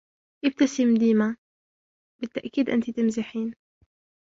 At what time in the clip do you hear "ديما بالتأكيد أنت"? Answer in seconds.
0.97-2.89